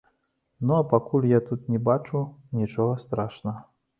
[0.67, 2.21] Ну а пакуль я тут не бачу
[2.61, 3.63] нічога страшнага.